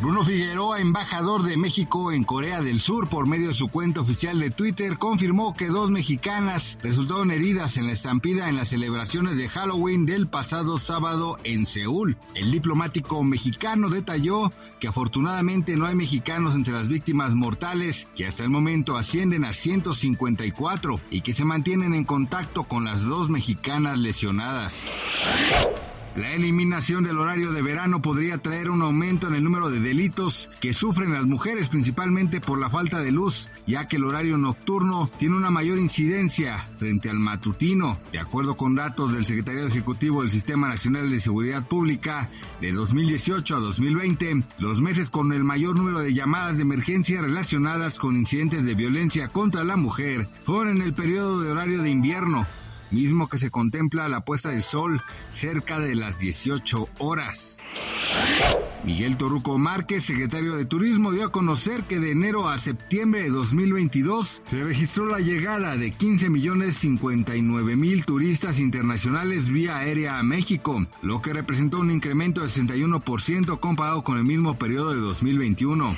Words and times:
Bruno 0.00 0.22
Figueroa, 0.24 0.80
embajador 0.80 1.42
de 1.42 1.56
México 1.56 2.12
en 2.12 2.22
Corea 2.22 2.60
del 2.60 2.82
Sur, 2.82 3.08
por 3.08 3.26
medio 3.26 3.48
de 3.48 3.54
su 3.54 3.68
cuenta 3.68 4.02
oficial 4.02 4.38
de 4.38 4.50
Twitter, 4.50 4.98
confirmó 4.98 5.54
que 5.54 5.68
dos 5.68 5.90
mexicanas 5.90 6.78
resultaron 6.82 7.30
heridas 7.30 7.78
en 7.78 7.86
la 7.86 7.92
estampida 7.92 8.48
en 8.48 8.56
las 8.56 8.68
celebraciones 8.68 9.38
de 9.38 9.48
Halloween 9.48 10.04
del 10.04 10.26
pasado 10.26 10.78
sábado 10.78 11.38
en 11.44 11.64
Seúl. 11.64 12.18
El 12.34 12.52
diplomático 12.52 13.24
mexicano 13.24 13.88
detalló 13.88 14.52
que 14.80 14.88
afortunadamente 14.88 15.76
no 15.76 15.86
hay 15.86 15.94
mexicanos 15.94 16.54
entre 16.54 16.74
las 16.74 16.88
víctimas 16.88 17.34
mortales, 17.34 18.06
que 18.14 18.26
hasta 18.26 18.42
el 18.42 18.50
momento 18.50 18.98
ascienden 18.98 19.46
a 19.46 19.54
154 19.54 21.00
y 21.10 21.22
que 21.22 21.32
se 21.32 21.46
mantienen 21.46 21.94
en 21.94 22.04
contacto 22.04 22.64
con 22.64 22.84
las 22.84 23.02
dos 23.02 23.30
mexicanas 23.30 23.98
lesionadas. 23.98 24.90
La 26.16 26.32
eliminación 26.32 27.04
del 27.04 27.18
horario 27.18 27.52
de 27.52 27.60
verano 27.60 28.00
podría 28.00 28.38
traer 28.38 28.70
un 28.70 28.80
aumento 28.80 29.28
en 29.28 29.34
el 29.34 29.44
número 29.44 29.68
de 29.68 29.80
delitos 29.80 30.48
que 30.60 30.72
sufren 30.72 31.12
las 31.12 31.26
mujeres 31.26 31.68
principalmente 31.68 32.40
por 32.40 32.58
la 32.58 32.70
falta 32.70 33.02
de 33.02 33.12
luz, 33.12 33.50
ya 33.66 33.86
que 33.86 33.96
el 33.96 34.04
horario 34.06 34.38
nocturno 34.38 35.10
tiene 35.18 35.36
una 35.36 35.50
mayor 35.50 35.78
incidencia 35.78 36.70
frente 36.78 37.10
al 37.10 37.18
matutino. 37.18 37.98
De 38.12 38.18
acuerdo 38.18 38.56
con 38.56 38.74
datos 38.74 39.12
del 39.12 39.26
Secretario 39.26 39.66
Ejecutivo 39.66 40.22
del 40.22 40.30
Sistema 40.30 40.68
Nacional 40.68 41.10
de 41.10 41.20
Seguridad 41.20 41.68
Pública, 41.68 42.30
de 42.62 42.72
2018 42.72 43.54
a 43.54 43.60
2020, 43.60 44.42
los 44.58 44.80
meses 44.80 45.10
con 45.10 45.34
el 45.34 45.44
mayor 45.44 45.76
número 45.76 46.00
de 46.00 46.14
llamadas 46.14 46.56
de 46.56 46.62
emergencia 46.62 47.20
relacionadas 47.20 47.98
con 47.98 48.16
incidentes 48.16 48.64
de 48.64 48.74
violencia 48.74 49.28
contra 49.28 49.64
la 49.64 49.76
mujer 49.76 50.26
fueron 50.44 50.76
en 50.76 50.82
el 50.82 50.94
periodo 50.94 51.42
de 51.42 51.50
horario 51.50 51.82
de 51.82 51.90
invierno, 51.90 52.46
mismo 52.90 53.28
que 53.28 53.38
se 53.38 53.50
contempla 53.50 54.08
la 54.08 54.24
puesta 54.24 54.50
del 54.50 54.62
sol 54.62 55.00
cerca 55.28 55.78
de 55.78 55.94
las 55.94 56.18
18 56.18 56.88
horas. 56.98 57.58
Miguel 58.86 59.16
Toruco 59.16 59.58
Márquez, 59.58 60.04
secretario 60.04 60.54
de 60.54 60.64
Turismo, 60.64 61.10
dio 61.10 61.24
a 61.24 61.32
conocer 61.32 61.82
que 61.82 61.98
de 61.98 62.12
enero 62.12 62.48
a 62.48 62.56
septiembre 62.56 63.24
de 63.24 63.30
2022 63.30 64.42
se 64.48 64.62
registró 64.62 65.06
la 65.06 65.18
llegada 65.18 65.76
de 65.76 65.90
15 65.90 66.30
millones 66.30 66.76
59 66.76 67.74
mil 67.74 68.04
turistas 68.04 68.60
internacionales 68.60 69.50
vía 69.50 69.78
aérea 69.78 70.20
a 70.20 70.22
México, 70.22 70.86
lo 71.02 71.20
que 71.20 71.32
representó 71.32 71.80
un 71.80 71.90
incremento 71.90 72.42
de 72.42 72.46
61% 72.46 73.58
comparado 73.58 74.04
con 74.04 74.18
el 74.18 74.24
mismo 74.24 74.56
periodo 74.56 74.94
de 74.94 75.00
2021. 75.00 75.96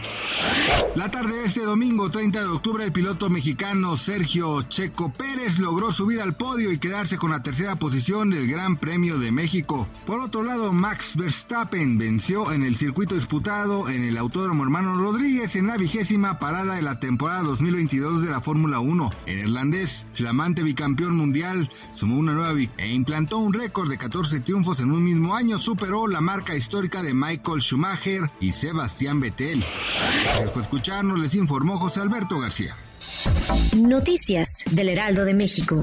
La 0.97 1.11
tarde 1.11 1.41
de 1.41 1.45
este 1.45 1.61
domingo 1.61 2.11
30 2.11 2.41
de 2.41 2.49
octubre 2.49 2.85
el 2.85 2.93
piloto 2.93 3.29
mexicano 3.29 3.99
Sergio 3.99 4.63
Checo 4.63 5.13
Pérez 5.13 5.59
logró 5.59 5.93
subir 5.93 6.23
al 6.23 6.37
podio 6.37 6.73
y 6.73 6.79
quedarse 6.79 7.19
con 7.19 7.33
la 7.33 7.43
tercera 7.43 7.77
posición 7.77 8.31
del 8.31 8.49
Gran 8.49 8.79
Premio 8.79 9.19
de 9.19 9.31
México. 9.31 9.87
Por 10.07 10.21
otro 10.21 10.43
lado, 10.43 10.73
Max 10.73 11.17
Verstappen 11.17 11.99
venció 11.99 12.51
en 12.51 12.65
el 12.65 12.78
circuito 12.79 13.17
disputado 13.17 13.89
en 13.89 14.05
el 14.05 14.17
Autódromo 14.17 14.63
Hermano 14.63 14.95
Rodríguez 14.95 15.57
en 15.57 15.67
la 15.67 15.77
vigésima 15.77 16.39
parada 16.39 16.77
de 16.77 16.83
la 16.83 17.01
temporada 17.01 17.43
2022 17.43 18.23
de 18.23 18.31
la 18.31 18.41
Fórmula 18.41 18.79
1. 18.79 19.11
El 19.27 19.39
irlandés, 19.41 20.07
flamante 20.15 20.63
bicampeón 20.63 21.17
mundial, 21.17 21.69
sumó 21.91 22.19
una 22.19 22.35
nueva 22.35 22.53
victoria 22.53 22.85
e 22.85 22.93
implantó 22.93 23.39
un 23.39 23.53
récord 23.53 23.91
de 23.91 23.99
14 23.99 24.41
triunfos 24.41 24.81
en 24.81 24.93
un 24.93 25.03
mismo 25.03 25.35
año, 25.35 25.59
superó 25.59 26.07
la 26.07 26.21
marca 26.21 26.55
histórica 26.55 27.03
de 27.03 27.15
Michael 27.15 27.61
Schumacher 27.61 28.31
y 28.41 28.53
Sebastián 28.53 29.21
Vettel. 29.21 29.65
Gracias 30.25 30.51
por 30.53 30.63
escucharnos, 30.63 31.19
les 31.19 31.35
informó 31.35 31.79
José 31.79 32.01
Alberto 32.01 32.39
García. 32.39 32.77
Noticias 33.77 34.65
del 34.71 34.91
Heraldo 34.91 35.25
de 35.25 35.35
México. 35.35 35.83